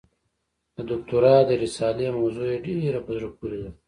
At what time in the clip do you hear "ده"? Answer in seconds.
3.63-3.69